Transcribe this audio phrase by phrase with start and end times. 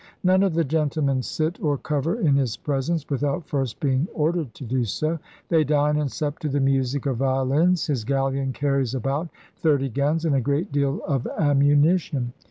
[0.23, 4.51] None of the gentlemen sit or cover in his presence without first being or dered
[4.53, 5.19] to do so.
[5.49, 7.85] They dine and sup to the music of violins.
[7.85, 12.33] His galleon carries about thirty guns and a great deal of ammunition.'